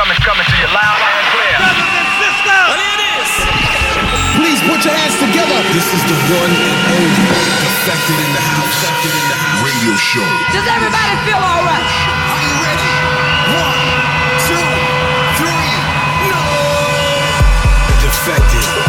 coming, 0.00 0.16
coming 0.24 0.48
to 0.48 0.56
you 0.56 0.68
loud 0.72 0.96
and 0.96 1.26
clear. 1.28 1.56
Brothers 1.60 1.92
and 2.00 2.08
sisters. 2.24 2.68
it 2.72 3.00
is. 3.20 3.30
Please 4.40 4.60
put 4.64 4.80
your 4.80 4.96
hands 4.96 5.16
together. 5.20 5.60
This 5.76 5.92
is 5.92 6.02
the 6.08 6.16
one 6.40 6.52
and 6.56 6.76
only 6.88 7.20
Defected 7.60 8.16
in 8.16 8.32
the 8.32 8.40
house. 8.40 8.80
Defected 8.80 9.12
in 9.12 9.26
the 9.28 9.36
house. 9.36 9.60
Radio 9.60 9.92
show. 10.00 10.24
Does 10.56 10.64
everybody 10.72 11.12
feel 11.28 11.36
all 11.36 11.64
right? 11.68 11.90
Are 12.32 12.42
you 12.48 12.54
ready? 12.64 12.92
One, 13.60 13.80
two, 14.48 14.68
three. 15.36 15.68
No. 16.32 16.40
Defected. 18.00 18.79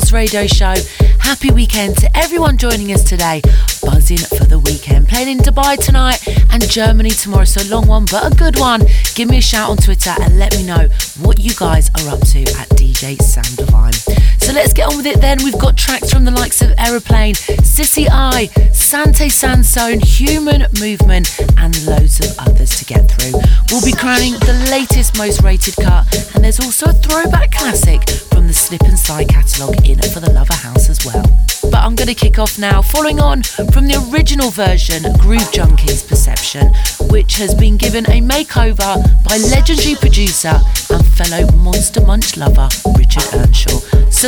House 0.00 0.12
radio 0.12 0.46
show. 0.46 0.74
Happy 1.18 1.50
weekend 1.50 1.94
to 1.98 2.08
everyone 2.16 2.56
joining 2.56 2.90
us 2.92 3.04
today. 3.04 3.42
Buzzing 3.82 4.16
for 4.16 4.46
the 4.46 4.58
weekend. 4.58 5.08
Playing 5.08 5.28
in 5.28 5.38
Dubai 5.38 5.76
tonight 5.76 6.26
and 6.50 6.66
Germany 6.70 7.10
tomorrow. 7.10 7.44
So, 7.44 7.62
long 7.68 7.86
one, 7.86 8.06
but 8.10 8.32
a 8.32 8.34
good 8.34 8.58
one. 8.58 8.80
Give 9.14 9.28
me 9.28 9.38
a 9.38 9.42
shout 9.42 9.68
on 9.68 9.76
Twitter 9.76 10.14
and 10.22 10.38
let 10.38 10.56
me 10.56 10.64
know 10.64 10.88
what 11.20 11.38
you 11.38 11.52
guys 11.54 11.90
are 11.98 12.08
up 12.08 12.20
to 12.32 12.40
at 12.60 12.68
DJ 12.80 13.20
Sam 13.20 13.44
Divine. 13.56 13.92
So, 14.40 14.52
let's 14.52 14.72
get 14.72 14.88
on 14.88 14.96
with 14.96 15.06
it 15.06 15.20
then. 15.20 15.38
We've 15.44 15.58
got 15.58 15.76
tracks 15.76 16.10
from 16.12 16.24
the 16.24 16.30
likes 16.30 16.60
of 16.62 16.72
Aeroplane, 16.78 17.34
Sissy 17.34 18.08
I, 18.10 18.46
Sante 18.72 19.28
Sansone, 19.28 20.00
Human 20.00 20.66
Movement, 20.80 21.38
and 21.56 21.86
loads 21.86 22.18
of 22.20 22.36
others 22.38 22.76
to 22.78 22.84
get 22.84 23.10
through. 23.10 23.38
We'll 23.70 23.84
be 23.84 23.92
crowning 23.92 24.32
the 24.40 24.66
latest, 24.70 25.16
most 25.16 25.42
rated 25.42 25.76
cut, 25.76 26.06
and 26.34 26.42
there's 26.42 26.58
also 26.58 26.86
a 26.86 26.92
throwback 26.92 27.52
classic 27.52 28.08
from 28.32 28.46
the 28.46 28.52
Slip 28.52 28.82
and 28.82 28.98
Slide 28.98 29.28
catalogue 29.28 29.86
in 29.88 29.98
for 30.10 30.20
the 30.20 30.32
Lover 30.32 30.54
House 30.54 30.88
as 30.88 31.04
well. 31.04 31.22
But 31.70 31.84
I'm 31.84 31.94
going 31.94 32.08
to 32.08 32.14
kick 32.14 32.38
off 32.38 32.58
now, 32.58 32.82
following 32.82 33.20
on 33.20 33.42
from 33.42 33.86
the 33.86 34.02
original 34.10 34.50
version, 34.50 35.02
Groove 35.18 35.50
Junkies 35.52 36.08
Perception, 36.08 36.72
which 37.10 37.36
has 37.36 37.54
been 37.54 37.76
given 37.76 38.04
a 38.06 38.20
makeover 38.20 38.96
by 39.22 39.36
legendary 39.36 39.94
producer 39.94 40.58
and 40.90 41.06
fellow 41.06 41.46
Monster 41.52 42.04
Munch 42.04 42.36
lover, 42.36 42.68
Richard 42.96 43.22
Earnshaw. 43.34 43.78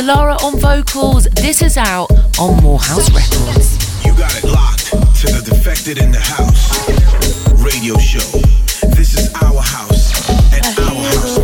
Solara 0.03 0.35
on 0.43 0.59
vocals, 0.59 1.29
this 1.35 1.61
is 1.61 1.77
out 1.77 2.11
on 2.37 2.61
Morehouse 2.61 3.09
Records. 3.11 4.05
You 4.05 4.13
got 4.17 4.35
it 4.35 4.43
locked 4.43 4.87
to 4.89 5.27
the 5.31 5.41
Defected 5.45 5.97
in 5.97 6.11
the 6.11 6.19
House 6.19 6.89
radio 7.63 7.97
show. 7.99 8.19
This 8.97 9.17
is 9.17 9.33
our 9.35 9.61
house 9.61 10.29
and 10.51 10.77
our. 10.77 10.93
House 10.93 11.42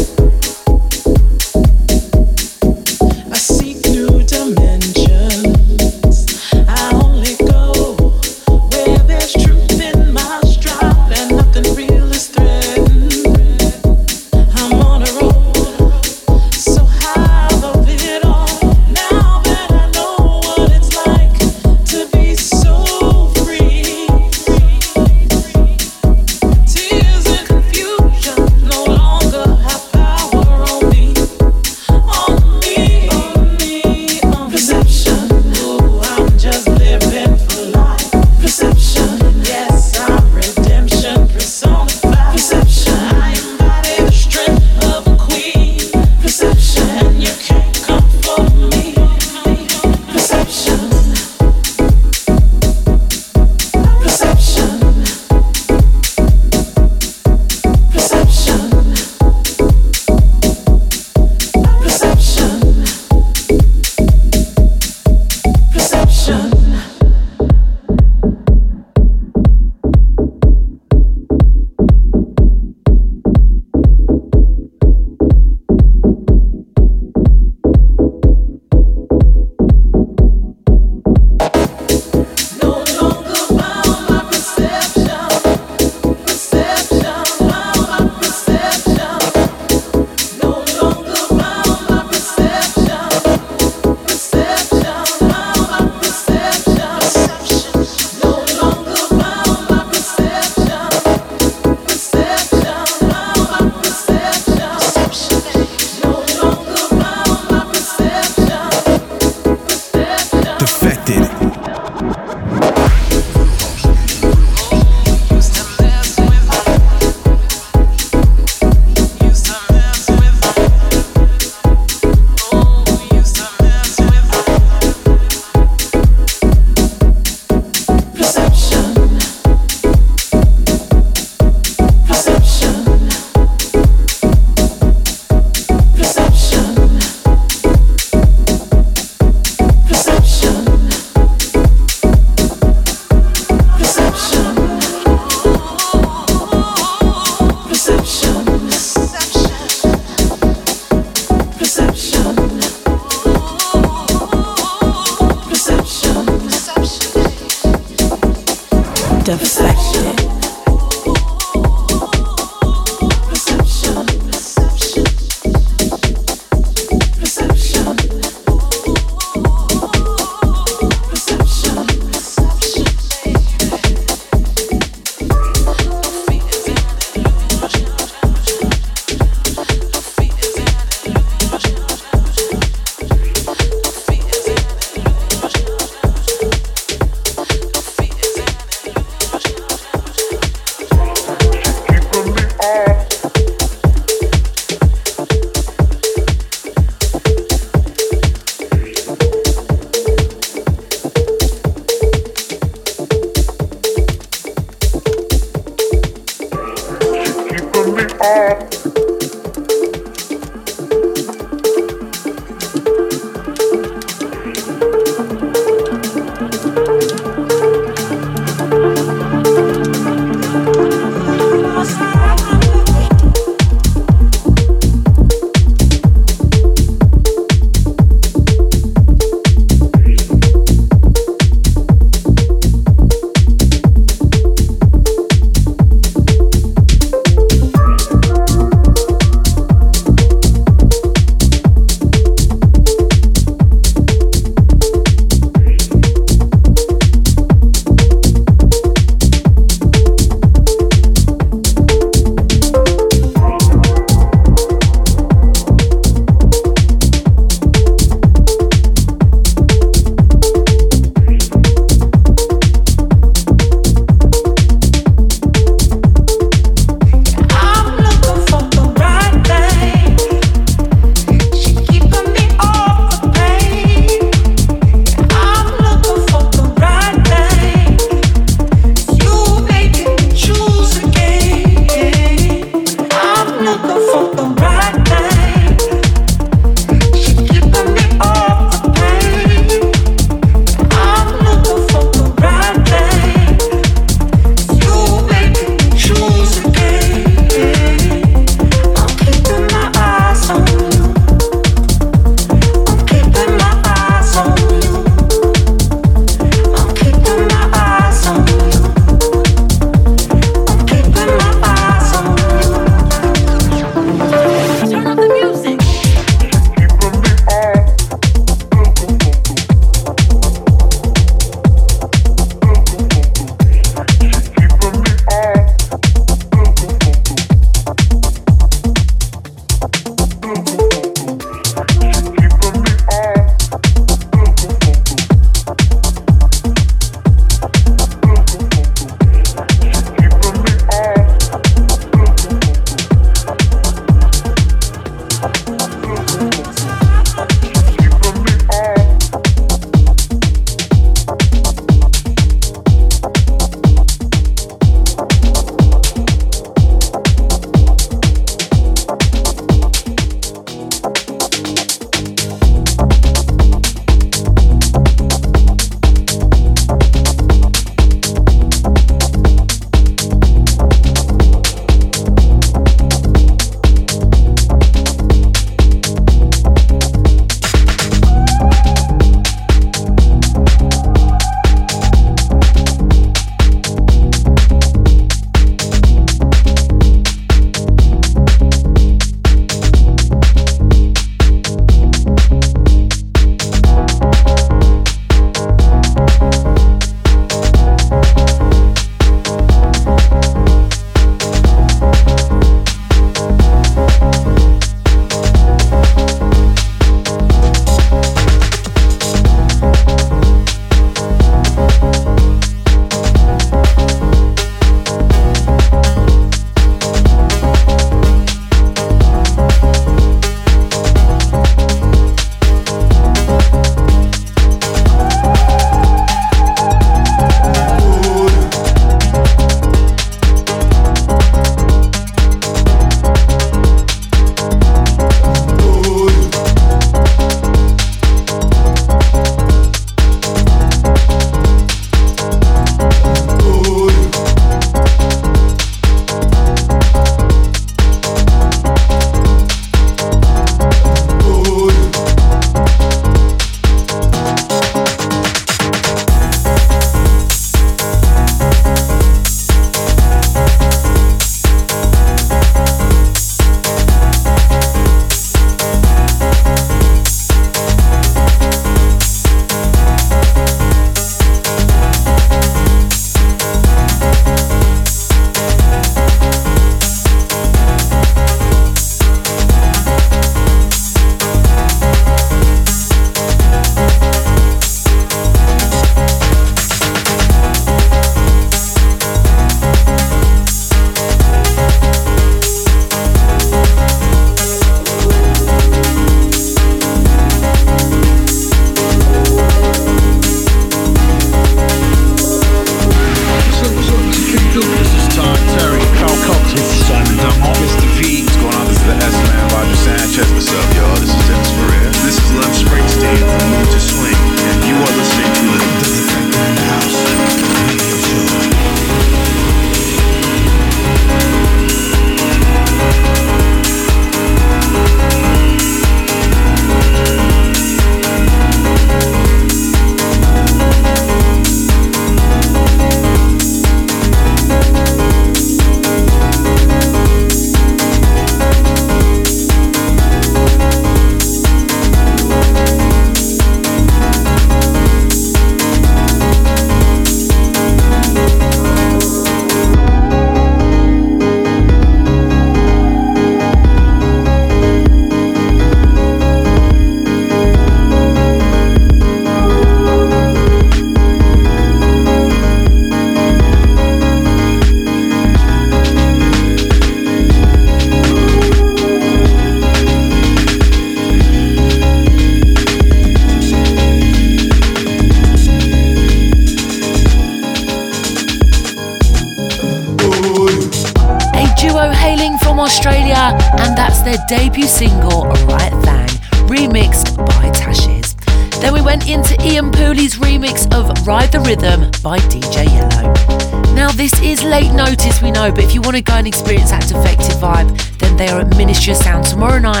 want 596.11 596.25
to 596.25 596.29
go 596.29 596.37
and 596.37 596.45
experience 596.47 596.91
that 596.91 597.07
defected 597.07 597.55
vibe, 597.55 597.87
then 598.17 598.35
they 598.35 598.49
are 598.49 598.59
at 598.59 598.75
Ministry 598.75 599.13
of 599.13 599.17
Sound 599.19 599.45
tomorrow 599.45 599.79
night, 599.79 600.00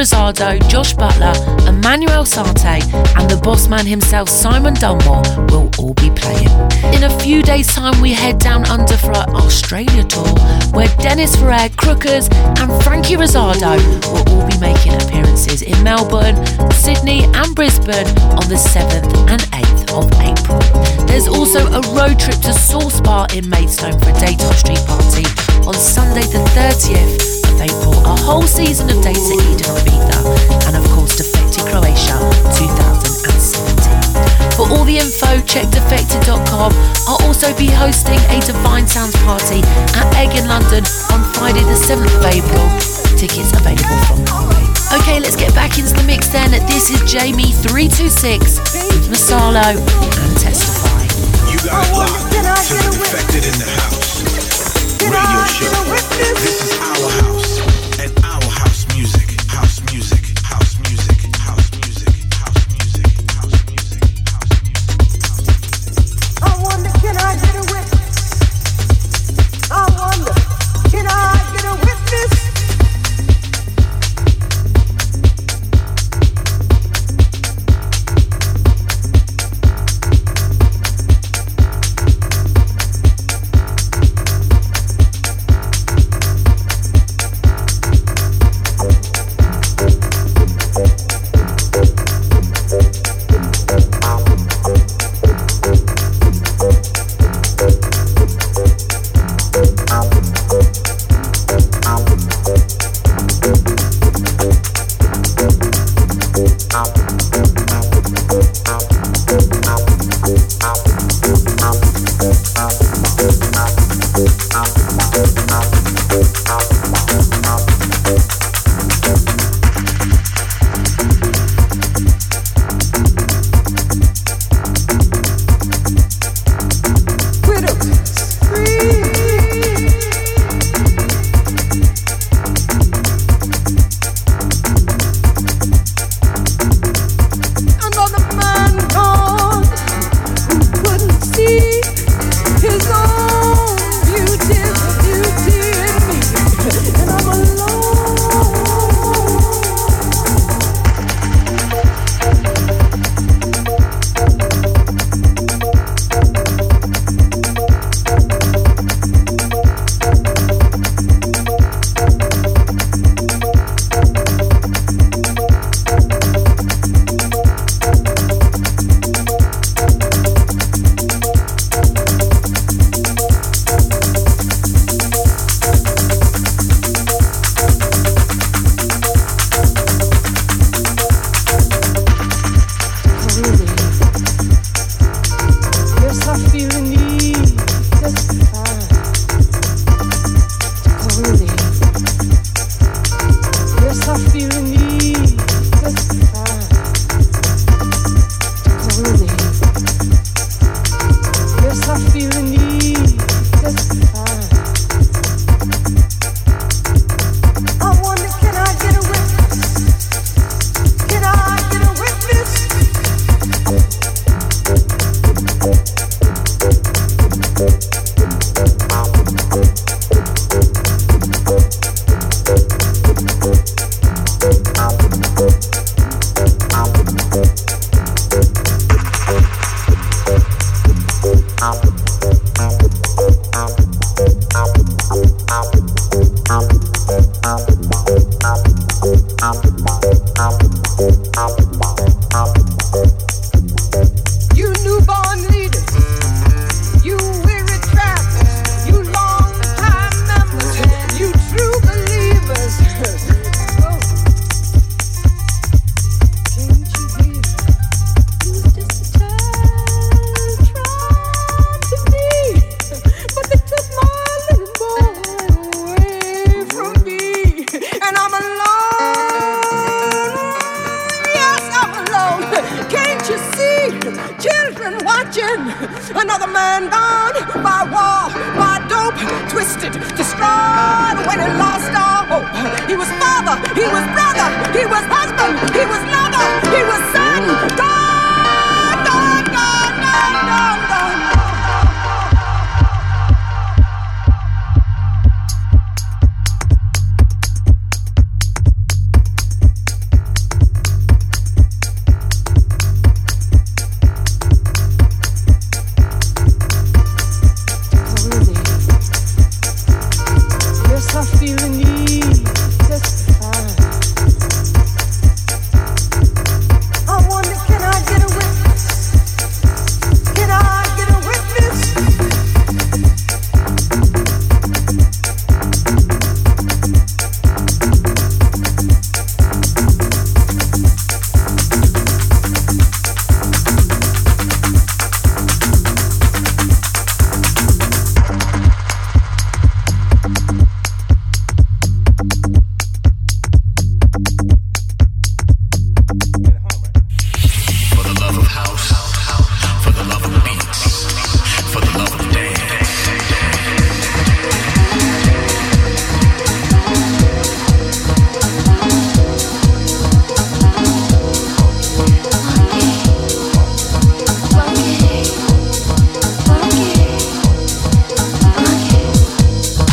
Rizardo, 0.00 0.58
Josh 0.70 0.94
Butler, 0.94 1.34
Emmanuel 1.68 2.24
Sarte, 2.24 2.80
and 3.18 3.28
the 3.28 3.38
boss 3.42 3.68
man 3.68 3.84
himself, 3.84 4.30
Simon 4.30 4.72
Dunmore, 4.72 5.20
will 5.50 5.68
all 5.78 5.92
be 5.92 6.08
playing. 6.16 6.48
In 6.96 7.04
a 7.04 7.20
few 7.20 7.42
days' 7.42 7.66
time, 7.66 8.00
we 8.00 8.14
head 8.14 8.38
down 8.38 8.64
under 8.70 8.96
for 8.96 9.12
our 9.12 9.28
Australia 9.36 10.02
tour, 10.04 10.32
where 10.72 10.88
Dennis 11.04 11.36
Ferrer, 11.36 11.68
Crookers, 11.76 12.32
and 12.60 12.82
Franky 12.82 13.16
Rizardo 13.16 13.76
will 14.10 14.26
all 14.32 14.48
be 14.48 14.56
making 14.58 14.94
appearances 14.94 15.60
in 15.60 15.76
Melbourne, 15.82 16.36
Sydney, 16.72 17.24
and 17.36 17.54
Brisbane 17.54 18.08
on 18.40 18.48
the 18.48 18.56
7th 18.56 19.12
and 19.28 19.42
8th 19.52 19.92
of 19.92 20.08
April. 20.24 21.06
There's 21.08 21.28
also 21.28 21.66
a 21.66 21.82
road 21.92 22.18
trip 22.18 22.40
to 22.48 22.54
Source 22.54 23.02
Bar 23.02 23.26
in 23.34 23.46
Maidstone 23.50 24.00
for 24.00 24.08
a 24.08 24.18
Daytime 24.18 24.54
Street 24.54 24.80
party 24.86 25.26
on 25.68 25.74
Sunday, 25.74 26.22
the 26.22 26.42
30th 26.56 27.39
of 27.60 27.68
April. 27.68 27.92
A 28.06 28.16
whole 28.20 28.46
season 28.46 28.88
of 28.90 29.00
Days 29.02 29.30
at 29.30 29.38
Eden 29.44 29.70
on 29.70 29.76
Ibiza, 29.84 30.18
and 30.66 30.76
of 30.76 30.84
course, 30.92 31.16
Defected 31.16 31.64
Croatia 31.68 32.16
2017. 32.56 34.00
For 34.56 34.68
all 34.68 34.84
the 34.84 34.98
info, 34.98 35.40
check 35.44 35.68
defected.com. 35.68 36.72
I'll 37.08 37.22
also 37.26 37.54
be 37.56 37.66
hosting 37.66 38.20
a 38.28 38.40
Divine 38.40 38.86
Sounds 38.86 39.16
party 39.24 39.62
at 39.96 40.14
Egg 40.16 40.34
in 40.36 40.46
London 40.48 40.84
on 41.12 41.24
Friday, 41.32 41.62
the 41.64 41.74
7th 41.76 42.14
of 42.16 42.24
April. 42.24 42.68
Tickets 43.16 43.52
available 43.52 43.98
from 44.08 44.24
Norway. 44.24 44.64
Okay, 45.00 45.20
let's 45.20 45.36
get 45.36 45.54
back 45.54 45.78
into 45.78 45.94
the 45.94 46.02
mix 46.04 46.28
then. 46.28 46.50
This 46.66 46.90
is 46.90 47.00
Jamie326 47.08 48.60
with 48.90 49.08
Masalo 49.08 49.76
and 49.76 50.36
Testify. 50.38 51.04
You 51.52 51.58
got 51.64 51.86
it 51.86 51.92
locked 51.92 52.32
to 52.32 52.38
the 52.74 52.82
Defected 52.96 53.44
in 53.44 53.54
the 53.58 53.66
House 53.68 54.00
radio 55.10 55.44
show. 55.50 55.74
This 56.40 56.62
is 56.62 56.70
our 56.78 57.10
house 57.22 57.49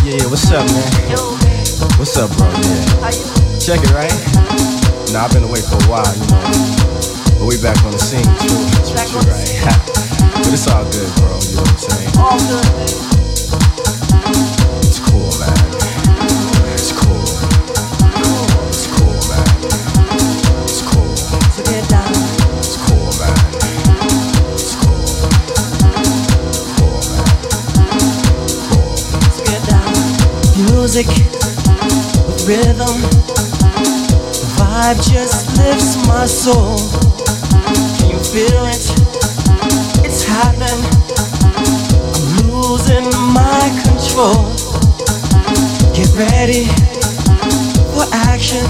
Yeah, 0.08 0.24
yeah, 0.24 0.28
what's 0.28 0.50
up, 0.54 0.64
man? 0.72 0.88
What's 2.00 2.16
up, 2.16 2.32
bro? 2.38 2.48
Yeah. 2.48 3.12
Check 3.60 3.84
it, 3.84 3.92
right? 3.92 4.08
Nah, 5.12 5.26
I've 5.26 5.34
been 5.34 5.44
away 5.44 5.60
for 5.60 5.76
a 5.76 5.84
while, 5.92 6.08
you 6.16 6.24
know. 6.32 6.40
But 7.36 7.44
we 7.44 7.60
back 7.62 7.76
on 7.84 7.92
the 7.92 8.00
scene, 8.00 8.24
true, 8.40 8.56
true, 8.88 9.04
true 9.04 9.20
right? 9.28 9.52
but 10.32 10.48
it's 10.48 10.64
all 10.72 10.88
good, 10.88 11.12
bro, 11.20 11.36
you 11.44 11.60
know 11.60 11.68
what 11.68 11.76
I'm 11.76 11.92
saying? 11.92 12.08
All 12.24 12.40
good, 12.40 12.88
music, 30.98 31.16
with 32.26 32.48
rhythm. 32.48 33.02
The 34.34 34.48
vibe 34.58 34.98
just 35.12 35.56
lifts 35.58 35.96
my 36.08 36.26
soul. 36.26 36.78
Can 37.98 38.10
you 38.10 38.18
feel 38.18 38.66
it? 38.66 38.82
It's 40.04 40.24
happening. 40.24 40.82
I'm 42.16 42.50
losing 42.50 43.06
my 43.30 43.70
control. 43.86 44.50
Get 45.94 46.10
ready 46.18 46.66
for 47.94 48.06
action. 48.32 48.66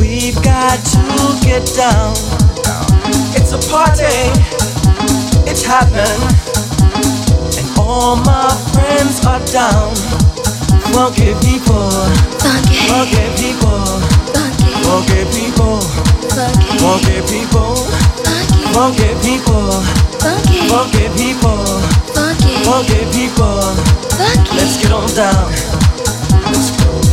We've 0.00 0.40
got 0.42 0.82
to 0.90 1.38
get 1.44 1.64
down. 1.76 2.14
It's 3.36 3.52
a 3.52 3.60
party. 3.70 4.32
It's 5.48 5.64
happening. 5.64 6.20
And 7.58 7.78
all 7.78 8.16
my 8.16 8.50
friends 8.72 9.24
are 9.24 9.44
down. 9.52 10.23
Okay, 10.94 11.34
people. 11.42 11.90
Okay, 13.02 13.26
people. 13.34 13.82
Okay, 14.94 15.24
people. 15.34 15.82
Okay, 16.86 17.20
people. 17.26 17.74
Okay, 18.78 19.14
people. 19.20 19.82
Okay, 20.70 21.08
people. 21.18 21.64
Okay, 22.78 23.02
people. 23.12 23.74
Let's 24.54 24.76
get 24.80 24.92
on 24.92 25.08
down. 25.14 25.50
Let's 26.46 26.70
go. 26.78 27.03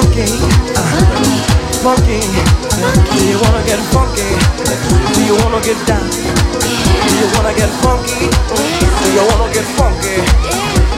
Funky, 0.00 0.24
funky. 1.84 2.20
Do 3.12 3.24
you 3.28 3.36
wanna 3.42 3.62
get 3.66 3.80
funky? 3.92 4.28
Do 5.14 5.20
you 5.24 5.36
wanna 5.44 5.60
get 5.60 5.76
down? 5.86 6.08
Do 6.08 7.12
you 7.20 7.28
wanna 7.36 7.52
get 7.54 7.68
funky? 7.84 8.28
Do 9.00 9.08
you 9.12 9.22
wanna 9.28 9.52
get 9.52 9.66
funky? 9.76 10.16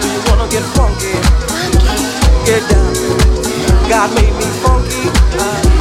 Do 0.01 0.07
you 0.09 0.21
wanna 0.29 0.47
get 0.49 0.63
funky? 0.77 1.15
Get 2.47 2.63
down. 2.71 2.95
God 3.89 4.15
made 4.15 4.35
me 4.39 4.47
funky. 4.63 5.11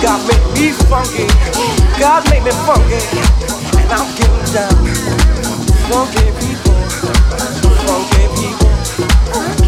God 0.02 0.22
made 0.28 0.48
me 0.58 0.72
funky. 0.90 1.28
God 2.00 2.28
made 2.30 2.44
me 2.44 2.52
funky. 2.66 3.02
And 3.82 3.92
I'm 3.92 4.10
getting 4.18 4.54
down. 4.54 4.82
Funky 5.90 6.26
people. 6.42 6.78
Funky 7.86 8.24
people. 8.40 9.61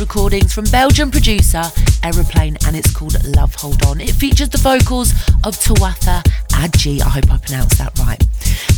Recordings 0.00 0.52
from 0.52 0.64
Belgian 0.66 1.10
producer 1.10 1.62
Aeroplane 2.04 2.56
and 2.66 2.76
it's 2.76 2.92
called 2.94 3.16
Love 3.36 3.54
Hold 3.56 3.84
On. 3.86 4.00
It 4.00 4.12
features 4.12 4.48
the 4.48 4.58
vocals 4.58 5.12
of 5.44 5.56
Tawatha 5.56 6.22
Agee. 6.52 7.00
I 7.00 7.08
hope 7.08 7.30
I 7.32 7.38
pronounced 7.38 7.78
that 7.78 7.98
right. 7.98 8.18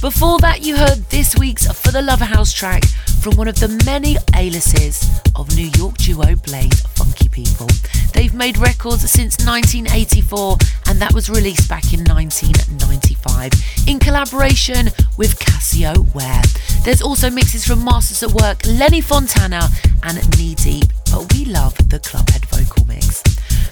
Before 0.00 0.38
that, 0.38 0.62
you 0.62 0.76
heard 0.76 0.98
this 1.10 1.36
week's 1.36 1.70
For 1.72 1.92
the 1.92 2.00
Love 2.00 2.22
of 2.22 2.28
House 2.28 2.52
track 2.52 2.84
from 3.20 3.36
one 3.36 3.48
of 3.48 3.60
the 3.60 3.68
many 3.84 4.16
aliases 4.34 5.20
of 5.34 5.54
New 5.56 5.70
York 5.76 5.96
duo 5.98 6.36
Blaze 6.36 6.80
Funky 6.80 7.28
People. 7.28 7.68
They've 8.14 8.34
made 8.34 8.56
records 8.56 9.08
since 9.10 9.44
1984 9.44 10.56
and 10.86 11.00
that 11.00 11.12
was 11.12 11.28
released 11.28 11.68
back 11.68 11.92
in 11.92 12.04
1995 12.04 13.52
in 13.86 13.98
collaboration 13.98 14.86
with 15.18 15.38
Casio 15.38 16.12
Ware. 16.14 16.42
There's 16.84 17.02
also 17.02 17.28
mixes 17.28 17.66
from 17.66 17.84
Masters 17.84 18.22
at 18.22 18.32
Work, 18.32 18.64
Lenny 18.66 19.02
Fontana, 19.02 19.68
and 20.02 20.38
Knee 20.38 20.54
Deep, 20.54 20.86
but 21.10 21.32
we 21.34 21.44
love 21.44 21.76
the 21.88 21.98
Clubhead 21.98 22.44
vocal 22.46 22.86
mix. 22.86 23.22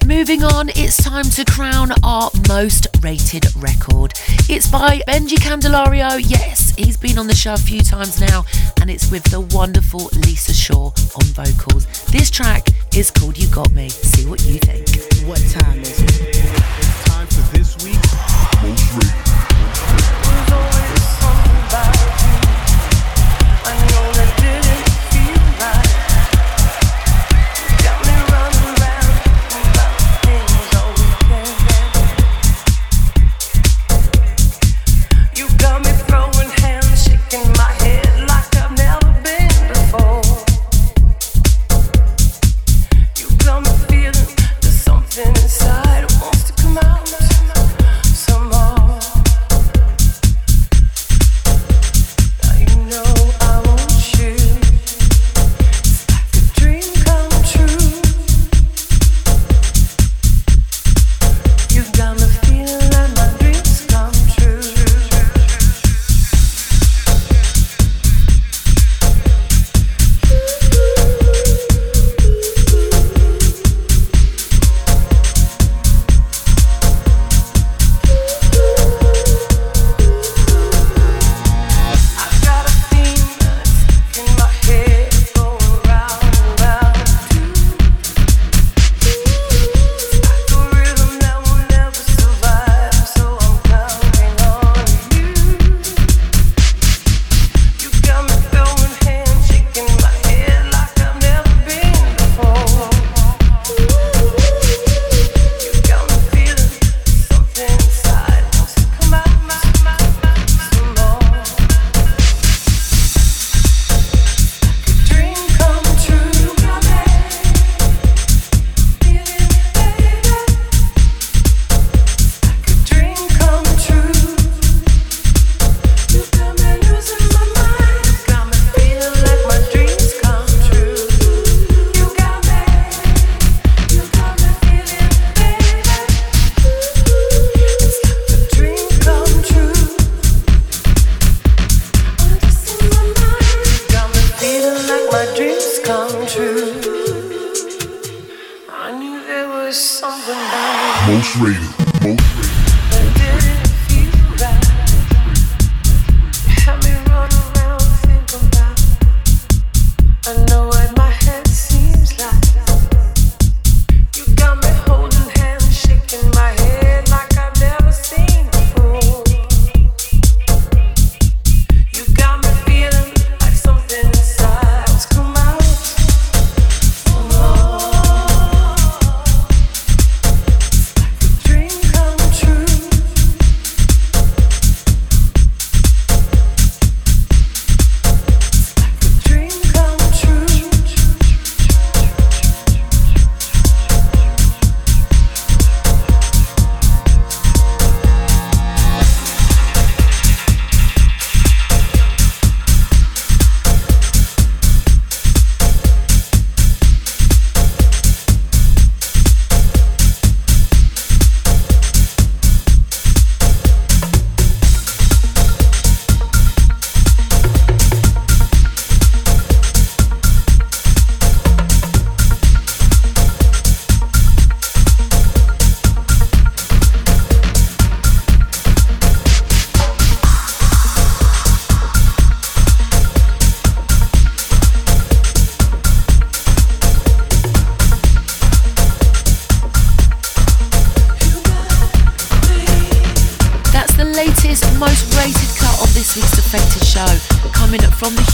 Moving 0.05 0.43
on, 0.43 0.71
it's 0.71 0.97
time 0.97 1.25
to 1.25 1.45
crown 1.45 1.91
our 2.03 2.31
most 2.49 2.87
rated 3.01 3.47
record. 3.57 4.15
It's 4.49 4.67
by 4.71 5.01
Benji 5.07 5.37
Candelario. 5.37 6.19
Yes, 6.23 6.75
he's 6.77 6.97
been 6.97 7.19
on 7.19 7.27
the 7.27 7.35
show 7.35 7.55
a 7.55 7.59
few 7.59 7.81
times 7.81 8.21
now, 8.21 8.45
and 8.81 8.91
it's 8.91 9.11
with 9.11 9.25
the 9.25 9.41
wonderful 9.41 10.11
Lisa 10.27 10.55
Shaw 10.55 10.87
on 10.87 11.27
vocals. 11.37 11.87
This 12.07 12.31
track 12.31 12.69
is 12.97 13.11
called 13.11 13.39
You 13.39 13.49
Got 13.49 13.73
Me. 13.73 13.89
See 13.89 14.27
what 14.27 14.43
you 14.45 14.59
think. 14.59 14.89
What 15.27 15.39
time 15.51 15.81
is 15.81 16.01
it? 16.01 16.21
It's 16.21 17.05
time 17.05 17.27
for 17.27 17.57
this 17.57 17.77
week's 17.85 18.63
most 18.63 18.95
rated. 18.95 19.28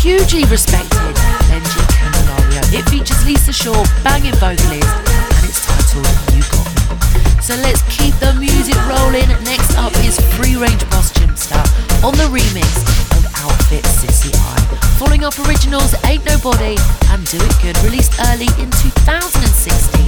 hugely 0.05 0.45
respected 0.53 1.17
Benji 1.49 1.81
Candelario. 1.97 2.61
It 2.77 2.85
features 2.93 3.25
Lisa 3.25 3.55
Shaw, 3.57 3.81
banging 4.05 4.37
vocalist, 4.37 4.85
and 4.85 5.49
it's 5.49 5.65
titled 5.65 6.05
You 6.37 6.45
Got 6.53 6.69
Me. 6.77 7.41
So 7.41 7.57
let's 7.65 7.81
keep 7.89 8.13
the 8.21 8.37
music 8.37 8.77
rolling. 8.85 9.25
Next 9.49 9.73
up 9.81 9.97
is 10.05 10.21
Free 10.37 10.61
Range 10.61 10.85
Boss 10.93 11.09
Jimpster 11.17 11.57
on 12.05 12.13
the 12.21 12.29
remix 12.29 12.69
of 13.17 13.25
Outfit 13.49 13.81
Sissy 13.97 14.29
Eye. 14.37 14.61
Following 15.01 15.25
up 15.25 15.41
originals 15.49 15.97
Ain't 16.05 16.27
Nobody 16.29 16.77
and 17.09 17.25
Do 17.25 17.41
It 17.41 17.57
Good, 17.65 17.77
released 17.81 18.13
early 18.29 18.53
in 18.61 18.69
2016. 18.85 20.05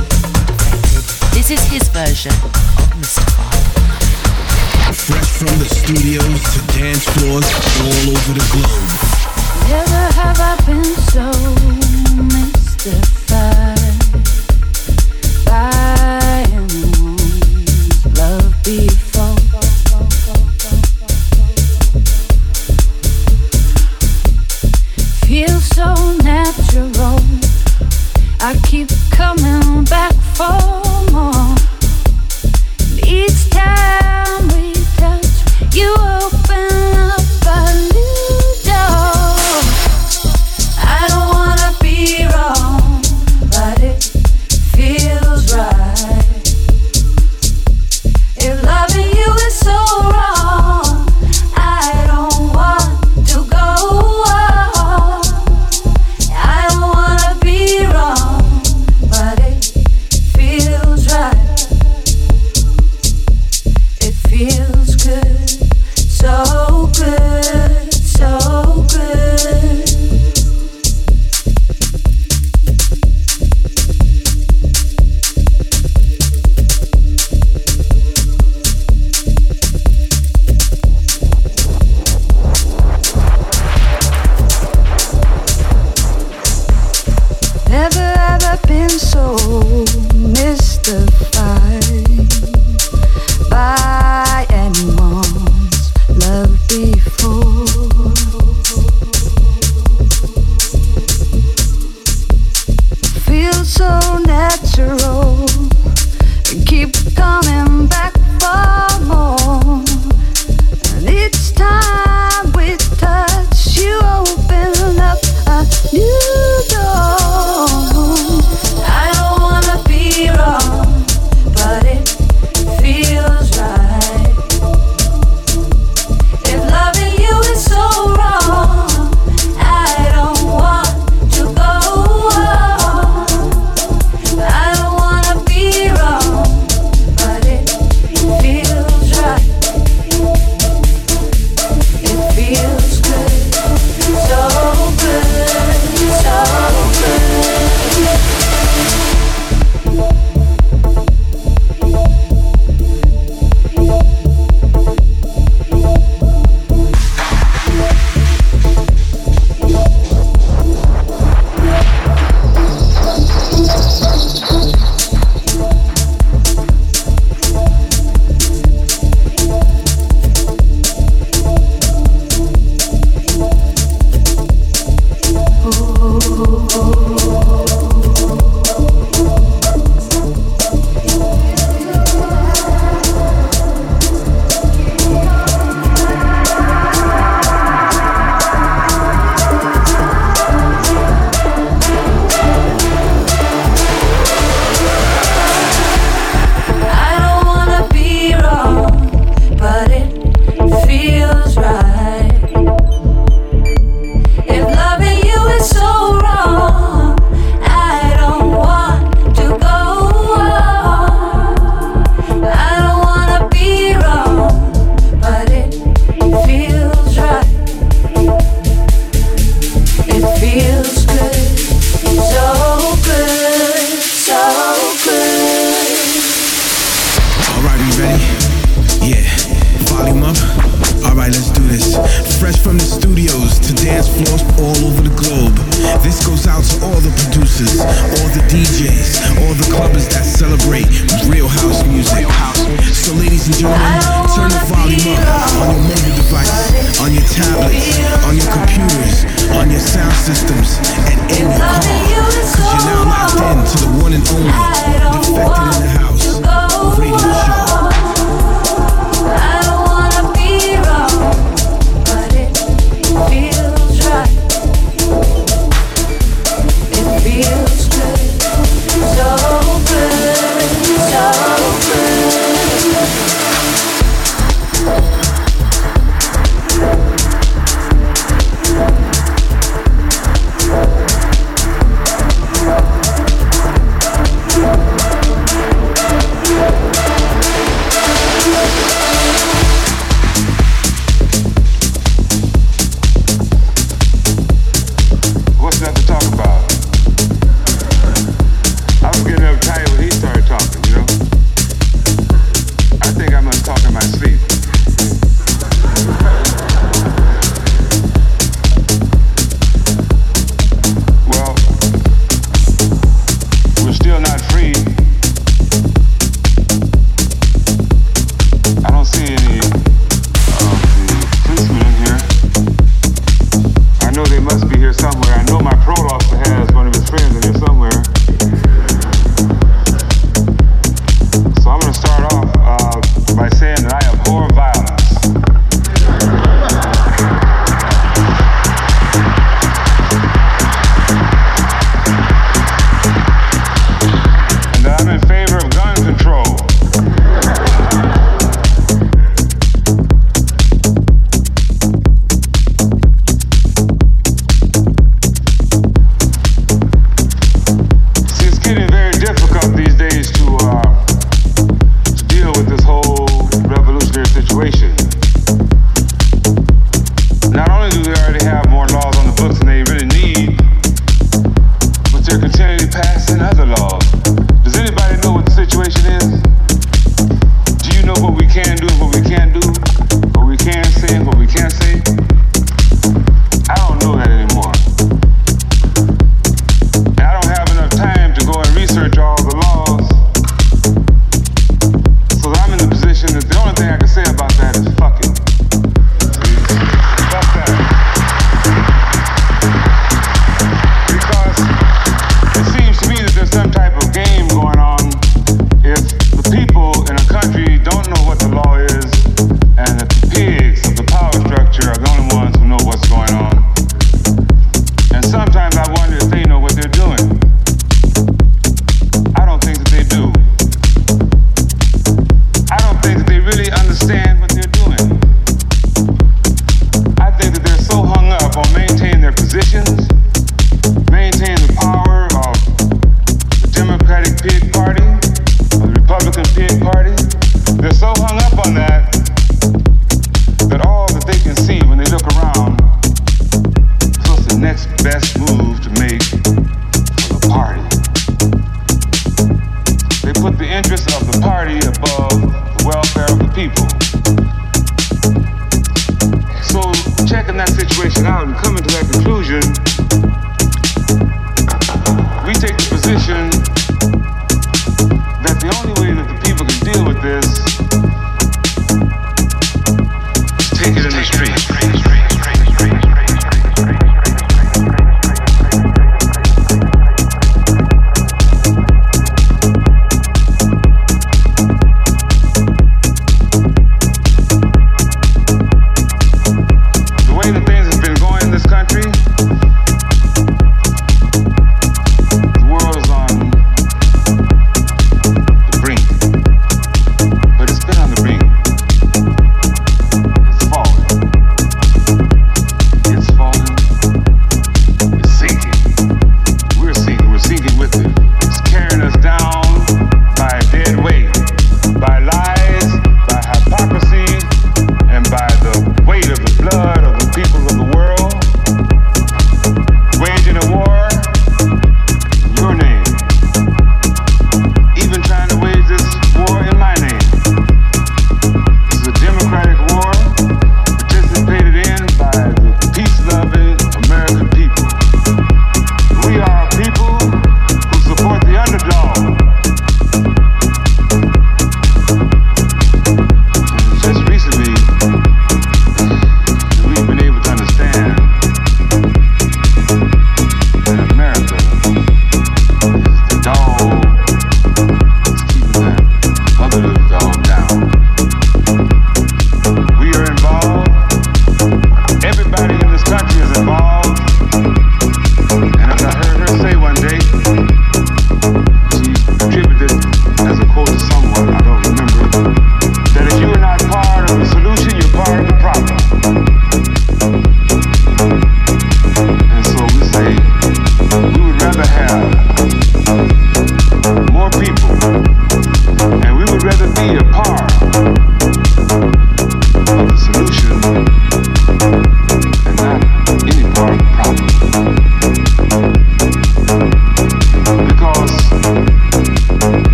This 1.33 1.49
is 1.49 1.65
his 1.73 1.89
version 1.89 2.37
of 2.77 2.85
Mystified. 3.01 3.65
Fresh 4.93 5.41
from 5.41 5.57
the 5.57 5.69
studios 5.73 6.41
to 6.53 6.61
dance 6.77 7.05
floors 7.17 7.49
all 7.81 8.13
over 8.13 8.33
the 8.37 8.45
globe. 8.53 9.36
Never 9.69 10.05
have 10.15 10.39
I 10.39 10.57
been 10.65 10.85
so 10.85 11.27
mystified. 12.23 13.56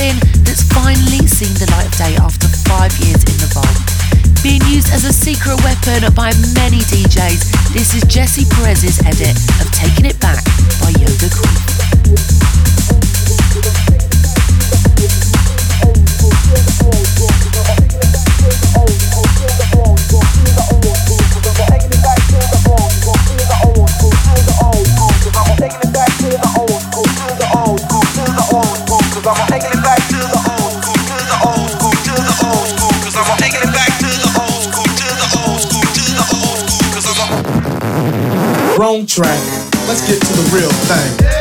something 0.00 0.44
that's 0.44 0.62
finally 0.72 1.26
seen 1.26 1.52
the 1.54 1.68
light 1.72 1.86
of 1.86 1.96
day 1.96 2.16
after 2.16 2.48
five 2.68 2.92
years 2.98 3.22
in 3.24 3.36
the 3.38 3.50
vault. 3.52 4.42
Being 4.42 4.62
used 4.72 4.92
as 4.92 5.04
a 5.04 5.12
secret 5.12 5.60
weapon 5.62 6.12
by 6.14 6.32
many 6.54 6.80
DJs, 6.88 7.72
this 7.72 7.94
is 7.94 8.02
Jesse 8.04 8.44
Perez's 8.50 8.98
edit 9.00 9.36
of 9.60 9.70
Taking 9.72 10.06
It 10.06 10.18
Back 10.20 10.44
by 10.80 10.90
Yoga 10.96 11.28
Queen. 11.28 11.70
wrong 38.80 39.04
track. 39.04 39.38
Let's 39.86 40.00
get 40.08 40.18
to 40.22 40.32
the 40.32 40.56
real 40.56 40.70
thing. 40.70 41.39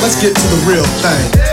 Let's 0.00 0.18
get 0.22 0.34
to 0.34 0.46
the 0.48 0.64
real 0.66 0.84
thing. 1.02 1.47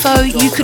Info. 0.00 0.22
You 0.22 0.50
could 0.50 0.59